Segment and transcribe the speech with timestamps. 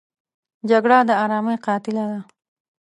[0.69, 2.19] جګړه د آرامۍ قاتله ده